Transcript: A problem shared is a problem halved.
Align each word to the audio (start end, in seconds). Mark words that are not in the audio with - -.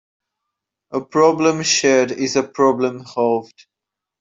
A 0.89 0.99
problem 0.99 1.61
shared 1.61 2.09
is 2.11 2.35
a 2.35 2.41
problem 2.41 3.03
halved. 3.03 3.67